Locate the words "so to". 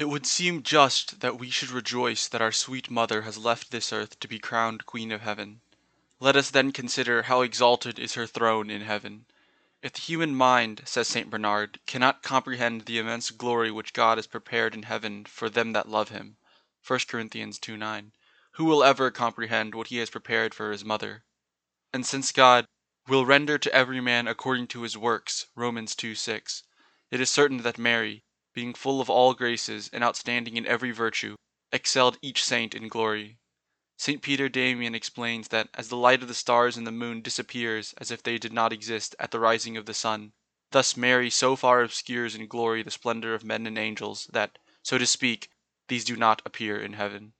44.82-45.06